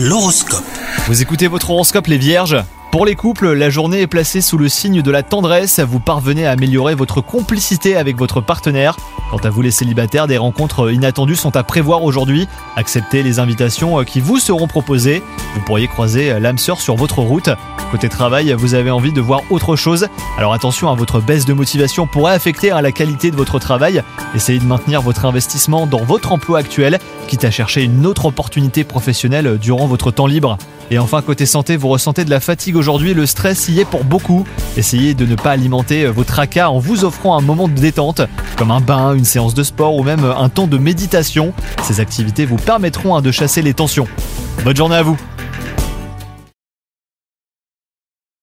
L'horoscope. 0.00 0.62
Vous 1.08 1.22
écoutez 1.22 1.48
votre 1.48 1.70
horoscope 1.70 2.06
les 2.06 2.18
vierges? 2.18 2.56
Pour 2.92 3.04
les 3.04 3.16
couples, 3.16 3.52
la 3.52 3.68
journée 3.68 4.02
est 4.02 4.06
placée 4.06 4.40
sous 4.40 4.56
le 4.56 4.68
signe 4.68 5.02
de 5.02 5.10
la 5.10 5.24
tendresse, 5.24 5.80
vous 5.80 5.98
parvenez 5.98 6.46
à 6.46 6.52
améliorer 6.52 6.94
votre 6.94 7.20
complicité 7.20 7.96
avec 7.96 8.16
votre 8.16 8.40
partenaire. 8.40 8.96
Quant 9.32 9.38
à 9.38 9.50
vous 9.50 9.60
les 9.60 9.72
célibataires, 9.72 10.28
des 10.28 10.38
rencontres 10.38 10.92
inattendues 10.92 11.34
sont 11.34 11.56
à 11.56 11.64
prévoir 11.64 12.04
aujourd'hui. 12.04 12.46
Acceptez 12.76 13.24
les 13.24 13.40
invitations 13.40 14.04
qui 14.04 14.20
vous 14.20 14.38
seront 14.38 14.68
proposées. 14.68 15.20
Vous 15.58 15.64
pourriez 15.64 15.88
croiser 15.88 16.38
l'âme 16.38 16.56
sœur 16.56 16.80
sur 16.80 16.94
votre 16.94 17.18
route. 17.18 17.50
Côté 17.90 18.08
travail, 18.08 18.54
vous 18.56 18.74
avez 18.74 18.92
envie 18.92 19.12
de 19.12 19.20
voir 19.20 19.42
autre 19.50 19.74
chose. 19.74 20.06
Alors 20.38 20.54
attention 20.54 20.88
à 20.88 20.94
votre 20.94 21.20
baisse 21.20 21.46
de 21.46 21.52
motivation 21.52 22.06
pourrait 22.06 22.32
affecter 22.32 22.68
la 22.68 22.92
qualité 22.92 23.32
de 23.32 23.36
votre 23.36 23.58
travail. 23.58 24.04
Essayez 24.36 24.60
de 24.60 24.64
maintenir 24.64 25.02
votre 25.02 25.24
investissement 25.24 25.86
dans 25.88 26.04
votre 26.04 26.30
emploi 26.30 26.60
actuel, 26.60 27.00
quitte 27.26 27.44
à 27.44 27.50
chercher 27.50 27.82
une 27.82 28.06
autre 28.06 28.26
opportunité 28.26 28.84
professionnelle 28.84 29.58
durant 29.58 29.88
votre 29.88 30.12
temps 30.12 30.28
libre. 30.28 30.58
Et 30.92 31.00
enfin, 31.00 31.22
côté 31.22 31.44
santé, 31.44 31.76
vous 31.76 31.88
ressentez 31.88 32.24
de 32.24 32.30
la 32.30 32.38
fatigue 32.38 32.76
aujourd'hui, 32.76 33.12
le 33.12 33.26
stress 33.26 33.68
y 33.68 33.80
est 33.80 33.84
pour 33.84 34.04
beaucoup. 34.04 34.46
Essayez 34.76 35.14
de 35.14 35.26
ne 35.26 35.34
pas 35.34 35.50
alimenter 35.50 36.06
vos 36.06 36.24
tracas 36.24 36.70
en 36.70 36.78
vous 36.78 37.04
offrant 37.04 37.36
un 37.36 37.42
moment 37.42 37.66
de 37.66 37.74
détente, 37.74 38.20
comme 38.56 38.70
un 38.70 38.80
bain, 38.80 39.12
une 39.12 39.24
séance 39.24 39.54
de 39.54 39.64
sport 39.64 39.96
ou 39.96 40.04
même 40.04 40.24
un 40.24 40.48
temps 40.50 40.68
de 40.68 40.78
méditation. 40.78 41.52
Ces 41.82 41.98
activités 41.98 42.46
vous 42.46 42.58
permettront 42.58 43.16
hein, 43.16 43.22
de 43.22 43.32
chasser 43.32 43.60
les 43.60 43.74
tensions. 43.74 44.06
Bonne 44.64 44.76
journée 44.76 44.96
à 44.96 45.02
vous 45.02 45.18